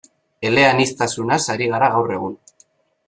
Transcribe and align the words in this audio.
Eleaniztasunaz 0.49 1.39
ari 1.57 1.69
gara 1.75 1.91
gaur 1.97 2.11
egun. 2.17 2.37